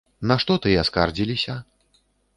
На 0.29 0.37
што 0.43 0.57
тыя 0.63 0.85
скардзіліся? 0.89 1.59